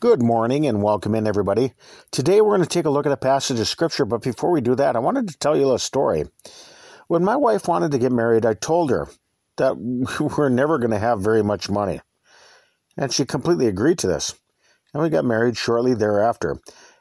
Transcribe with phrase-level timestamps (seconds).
[0.00, 1.74] Good morning and welcome in, everybody.
[2.10, 4.62] Today we're going to take a look at a passage of Scripture, but before we
[4.62, 6.24] do that, I wanted to tell you a story.
[7.08, 9.08] When my wife wanted to get married, I told her
[9.58, 9.76] that
[10.38, 12.00] we're never going to have very much money.
[12.96, 14.34] And she completely agreed to this.
[14.94, 16.56] And we got married shortly thereafter.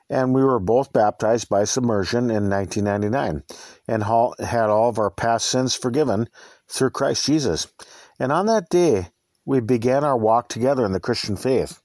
[0.09, 3.43] And we were both baptized by submersion in 1999
[3.87, 4.03] and
[4.45, 6.27] had all of our past sins forgiven
[6.67, 7.65] through Christ Jesus.
[8.19, 9.07] And on that day,
[9.45, 11.81] we began our walk together in the Christian faith.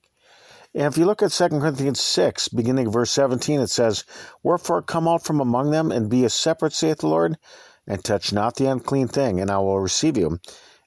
[0.74, 4.04] And if you look at 2 Corinthians 6, beginning verse 17, it says,
[4.42, 7.38] Wherefore come out from among them and be a separate, saith the Lord,
[7.86, 10.40] and touch not the unclean thing, and I will receive you,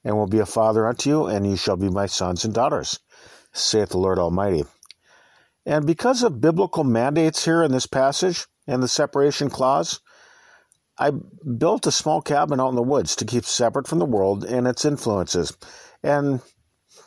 [0.04, 3.00] and will be a father unto you, and you shall be my sons and daughters,
[3.54, 4.66] saith the Lord Almighty.
[5.66, 10.02] And because of biblical mandates here in this passage and the separation clause,
[10.98, 11.12] I
[11.58, 14.68] built a small cabin out in the woods to keep separate from the world and
[14.68, 15.56] its influences.
[16.04, 16.42] And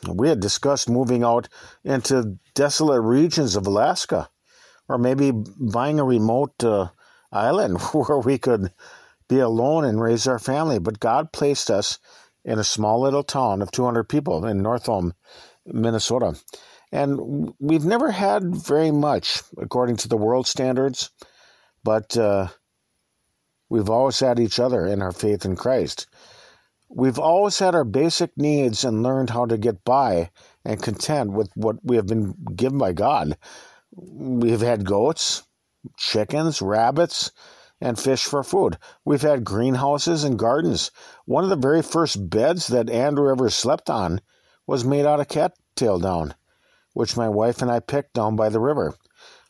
[0.07, 1.47] we had discussed moving out
[1.83, 4.29] into desolate regions of Alaska,
[4.87, 6.89] or maybe buying a remote uh,
[7.31, 8.71] island where we could
[9.27, 10.79] be alone and raise our family.
[10.79, 11.99] But God placed us
[12.43, 15.13] in a small little town of 200 people in North Northome,
[15.65, 16.35] Minnesota.
[16.91, 21.09] And we've never had very much, according to the world standards,
[21.83, 22.47] but uh,
[23.69, 26.07] we've always had each other in our faith in Christ.
[26.93, 30.29] We've always had our basic needs and learned how to get by
[30.65, 33.37] and content with what we have been given by God.
[33.95, 35.43] We've had goats,
[35.95, 37.31] chickens, rabbits,
[37.79, 38.77] and fish for food.
[39.05, 40.91] We've had greenhouses and gardens.
[41.23, 44.19] One of the very first beds that Andrew ever slept on
[44.67, 46.35] was made out of cattail down,
[46.91, 48.95] which my wife and I picked down by the river.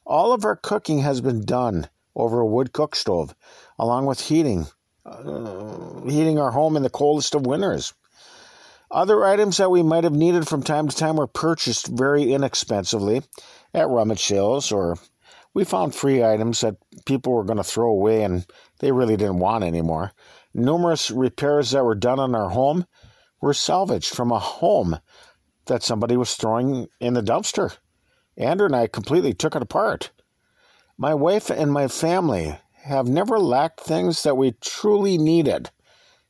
[0.05, 3.33] All of our cooking has been done over a wood cook stove,
[3.79, 4.67] along with heating
[5.05, 7.93] uh, heating our home in the coldest of winters.
[8.89, 13.21] Other items that we might have needed from time to time were purchased very inexpensively
[13.73, 14.97] at rummage sales, or
[15.53, 18.45] we found free items that people were going to throw away and
[18.79, 20.11] they really didn't want anymore.
[20.53, 22.85] Numerous repairs that were done on our home
[23.41, 24.99] were salvaged from a home
[25.67, 27.77] that somebody was throwing in the dumpster.
[28.37, 30.11] Andrew and I completely took it apart.
[30.97, 35.69] My wife and my family have never lacked things that we truly needed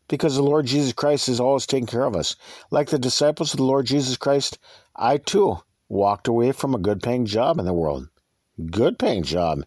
[0.08, 2.36] because the Lord Jesus Christ has always taken care of us.
[2.70, 4.60] Like the disciples of the Lord Jesus Christ,
[4.96, 8.10] I too walked away from a good paying job in the world.
[8.70, 9.64] Good paying job.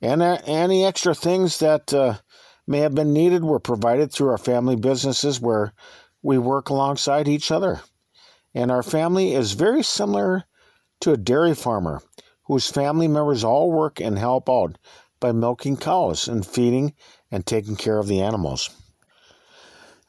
[0.00, 2.18] And uh, any extra things that uh,
[2.66, 5.72] may have been needed were provided through our family businesses where
[6.22, 7.80] we work alongside each other.
[8.54, 10.44] And our family is very similar
[11.00, 12.02] to a dairy farmer
[12.44, 14.76] whose family members all work and help out
[15.22, 16.92] by milking cows and feeding
[17.30, 18.68] and taking care of the animals.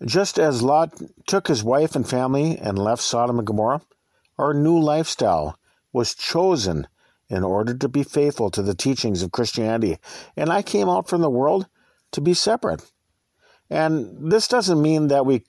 [0.04, 0.94] Just as Lot
[1.28, 3.82] took his wife and family and left Sodom and Gomorrah,
[4.38, 5.58] our new lifestyle
[5.94, 6.88] was chosen
[7.30, 9.98] in order to be faithful to the teachings of Christianity.
[10.36, 11.68] And I came out from the world
[12.12, 12.82] to be separate.
[13.70, 15.46] And this doesn't mean that we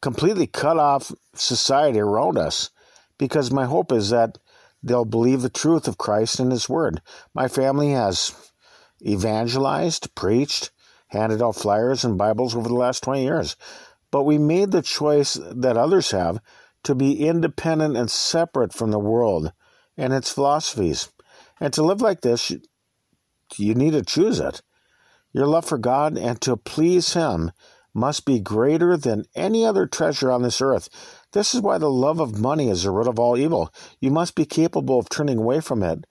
[0.00, 2.70] completely cut off society around us,
[3.18, 4.38] because my hope is that
[4.82, 7.02] they'll believe the truth of Christ and His Word.
[7.34, 8.34] My family has
[9.06, 10.70] evangelized, preached,
[11.08, 13.56] handed out flyers and Bibles over the last 20 years.
[14.10, 16.40] But we made the choice that others have
[16.84, 19.52] to be independent and separate from the world
[19.96, 21.08] and its philosophies.
[21.60, 22.52] And to live like this,
[23.56, 24.62] you need to choose it.
[25.32, 27.50] Your love for God and to please Him
[27.92, 30.88] must be greater than any other treasure on this earth.
[31.32, 33.72] This is why the love of money is the root of all evil.
[34.00, 36.04] You must be capable of turning away from it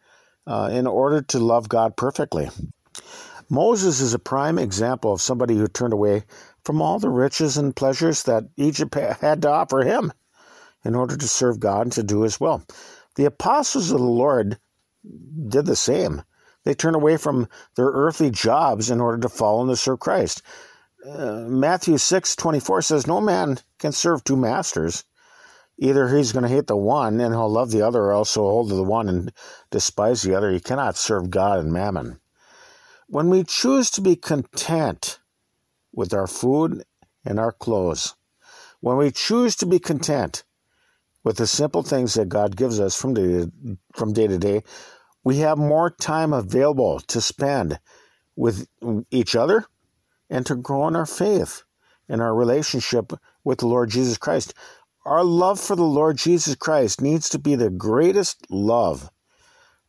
[0.47, 2.49] uh, in order to love God perfectly.
[3.49, 6.23] Moses is a prime example of somebody who turned away
[6.63, 10.11] from all the riches and pleasures that Egypt had to offer him
[10.83, 12.63] in order to serve God and to do his will.
[13.15, 14.59] The apostles of the Lord
[15.47, 16.23] did the same.
[16.63, 20.41] They turned away from their earthly jobs in order to follow and to serve Christ.
[21.07, 25.03] Uh, Matthew 6 24 says, No man can serve two masters.
[25.77, 28.43] Either he's going to hate the one and he'll love the other, or else he'll
[28.43, 29.31] hold to the one and
[29.69, 30.51] despise the other.
[30.51, 32.19] You cannot serve God and mammon.
[33.07, 35.19] When we choose to be content
[35.93, 36.83] with our food
[37.23, 38.15] and our clothes,
[38.81, 40.43] when we choose to be content
[41.23, 43.51] with the simple things that God gives us from day, to,
[43.93, 44.63] from day to day,
[45.23, 47.79] we have more time available to spend
[48.35, 48.67] with
[49.11, 49.65] each other
[50.29, 51.63] and to grow in our faith
[52.09, 53.11] and our relationship
[53.43, 54.53] with the Lord Jesus Christ.
[55.05, 59.09] Our love for the Lord Jesus Christ needs to be the greatest love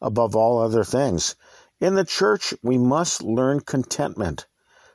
[0.00, 1.34] above all other things.
[1.80, 4.46] In the church, we must learn contentment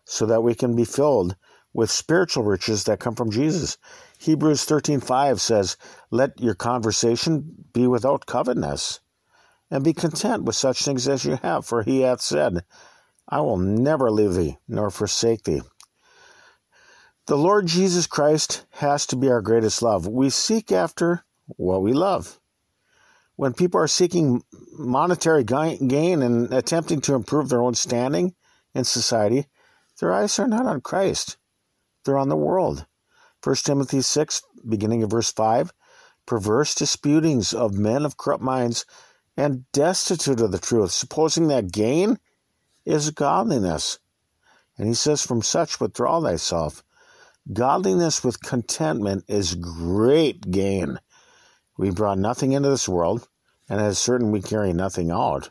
[0.06, 1.36] so that we can be filled
[1.74, 3.78] with spiritual riches that come from Jesus.
[4.18, 5.78] Hebrews 13:5 says,
[6.10, 9.00] "Let your conversation be without covetousness."
[9.72, 12.66] and be content with such things as you have, for he hath said,
[13.28, 15.62] I will never leave thee nor forsake thee.
[17.28, 20.06] The Lord Jesus Christ has to be our greatest love.
[20.08, 21.24] We seek after
[21.56, 22.41] what we love.
[23.42, 24.44] When people are seeking
[24.74, 28.36] monetary gain and attempting to improve their own standing
[28.76, 29.48] in society,
[30.00, 31.38] their eyes are not on Christ,
[32.06, 32.86] they're on the world.
[33.44, 35.74] 1 Timothy 6, beginning of verse 5
[36.28, 38.86] perverse disputings of men of corrupt minds
[39.36, 42.20] and destitute of the truth, supposing that gain
[42.86, 43.98] is godliness.
[44.78, 46.84] And he says, From such withdraw thyself.
[47.52, 51.00] Godliness with contentment is great gain.
[51.76, 53.28] We brought nothing into this world,
[53.72, 55.50] and is certain we carry nothing out.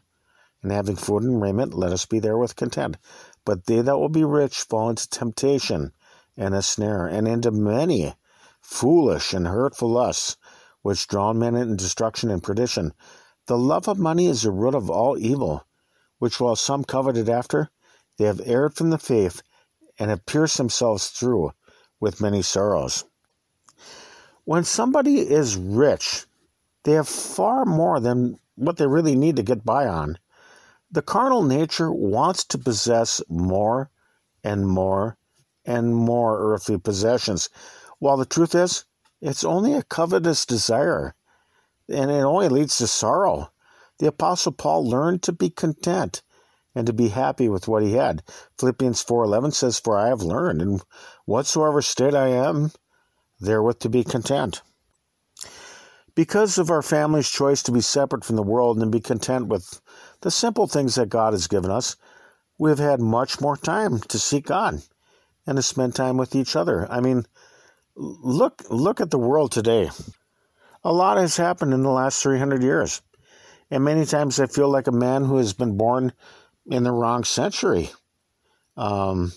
[0.63, 2.99] And having food and raiment, let us be there with content.
[3.47, 5.93] But they that will be rich fall into temptation
[6.37, 8.15] and a snare, and into many
[8.61, 10.37] foolish and hurtful lusts,
[10.83, 12.93] which draw men into destruction and perdition.
[13.47, 15.65] The love of money is the root of all evil,
[16.19, 17.71] which while some coveted after,
[18.19, 19.43] they have erred from the faith,
[19.99, 21.53] and have pierced themselves through
[22.01, 23.05] with many sorrows.
[24.45, 26.27] When somebody is rich,
[26.85, 30.19] they have far more than what they really need to get by on.
[30.91, 33.91] The carnal nature wants to possess more
[34.43, 35.17] and more
[35.65, 37.49] and more earthly possessions,
[37.99, 38.85] while the truth is,
[39.21, 41.15] it's only a covetous desire,
[41.89, 43.53] and it only leads to sorrow.
[43.99, 46.23] The Apostle Paul learned to be content
[46.75, 48.23] and to be happy with what he had.
[48.59, 50.81] Philippians 4:11 says, "For I have learned, in
[51.27, 52.73] whatsoever state I am,
[53.41, 54.63] therewith to be content."
[56.15, 59.81] Because of our family's choice to be separate from the world and be content with
[60.23, 61.97] the simple things that God has given us,
[62.59, 64.83] we have had much more time to seek God
[65.47, 66.91] and to spend time with each other.
[66.91, 67.27] I mean,
[67.95, 69.91] look look at the world today.
[70.83, 73.03] A lot has happened in the last 300 years.
[73.71, 76.13] And many times I feel like a man who has been born
[76.67, 77.91] in the wrong century.
[78.77, 79.33] Um,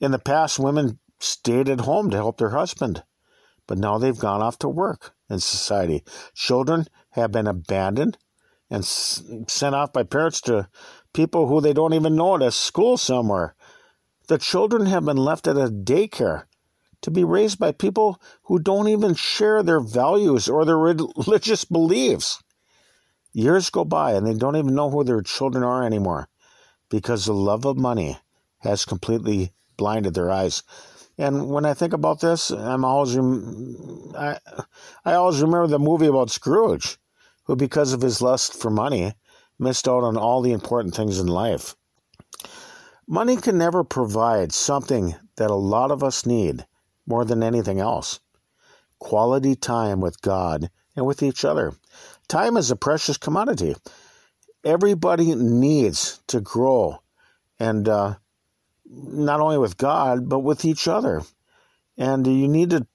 [0.00, 3.02] in the past, women stayed at home to help their husband,
[3.72, 6.04] but now they've gone off to work in society.
[6.34, 8.18] Children have been abandoned
[8.68, 10.68] and sent off by parents to
[11.14, 13.54] people who they don't even know at a school somewhere
[14.28, 16.42] the children have been left at a daycare
[17.00, 22.42] to be raised by people who don't even share their values or their religious beliefs.
[23.32, 26.28] Years go by and they don't even know who their children are anymore
[26.90, 28.18] because the love of money
[28.58, 30.62] has completely blinded their eyes.
[31.18, 33.16] And when I think about this, I'm always
[34.16, 34.38] I,
[35.04, 36.98] I always remember the movie about Scrooge,
[37.44, 39.14] who because of his lust for money
[39.58, 41.76] missed out on all the important things in life.
[43.06, 46.66] Money can never provide something that a lot of us need
[47.06, 48.20] more than anything else
[49.02, 51.72] quality time with God and with each other.
[52.28, 53.74] Time is a precious commodity.
[54.64, 57.02] Everybody needs to grow,
[57.58, 58.14] and uh,
[58.94, 61.22] not only with God, but with each other.
[61.96, 62.86] And you need to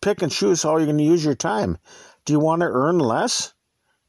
[0.00, 1.78] pick and choose how you're going to use your time.
[2.24, 3.54] Do you want to earn less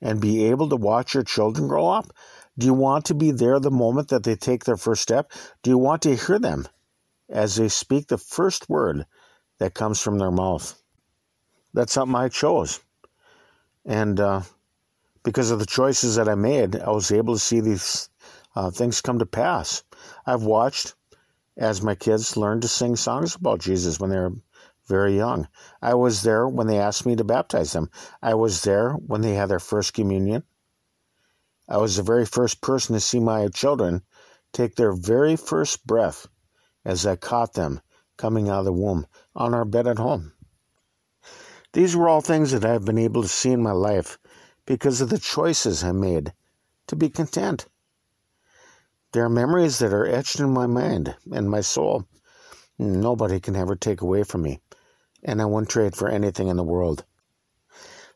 [0.02, 2.12] and be able to watch your children grow up?
[2.58, 5.32] Do you want to be there the moment that they take their first step?
[5.64, 6.68] Do you want to hear them
[7.30, 9.06] as they speak the first word
[9.58, 10.80] that comes from their mouth?
[11.74, 12.80] That's something I chose.
[13.86, 14.42] And uh,
[15.24, 18.10] because of the choices that I made, I was able to see these
[18.56, 19.84] uh, things come to pass.
[20.26, 20.94] I've watched
[21.58, 24.34] as my kids learned to sing songs about Jesus when they were
[24.88, 25.48] very young.
[25.82, 27.90] I was there when they asked me to baptize them.
[28.22, 30.44] I was there when they had their first communion.
[31.68, 34.04] I was the very first person to see my children
[34.52, 36.28] take their very first breath
[36.86, 37.82] as I caught them
[38.18, 40.34] coming out of the womb on our bed at home.
[41.72, 44.20] These were all things that I have been able to see in my life
[44.66, 46.34] because of the choices I made
[46.88, 47.68] to be content.
[49.14, 52.08] There are memories that are etched in my mind and my soul.
[52.80, 54.60] Nobody can ever take away from me,
[55.24, 57.06] and I won't trade for anything in the world.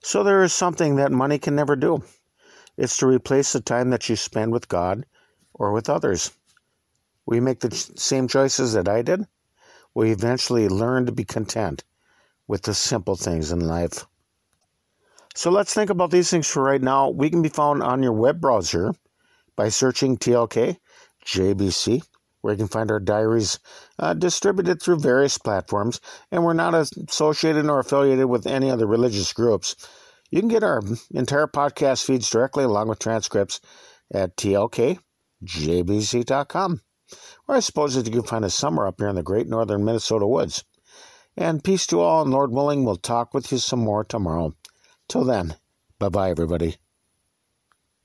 [0.01, 2.01] So there is something that money can never do.
[2.77, 5.05] It's to replace the time that you spend with God
[5.53, 6.31] or with others.
[7.31, 9.27] You make the same choices that I did?
[9.95, 11.83] You eventually learn to be content
[12.47, 14.07] with the simple things in life?
[15.35, 17.09] So let's think about these things for right now.
[17.09, 18.95] We can be found on your web browser
[19.55, 20.77] by searching TLK
[21.27, 22.01] JBC,
[22.41, 23.59] where you can find our diaries
[23.99, 25.99] uh, distributed through various platforms.
[26.31, 29.75] And we're not associated nor affiliated with any other religious groups.
[30.31, 30.81] You can get our
[31.11, 33.59] entire podcast feeds directly along with transcripts
[34.13, 35.01] at tlkjbc.com.
[37.47, 39.85] Or I suppose that you can find us somewhere up here in the great northern
[39.85, 40.65] Minnesota woods.
[41.37, 44.55] And peace to all, and Lord willing, we'll talk with you some more tomorrow.
[45.07, 45.55] Till then,
[45.99, 46.77] bye bye, everybody.